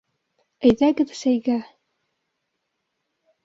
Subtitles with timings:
[0.69, 1.59] Әйҙәгеҙ сәйгә!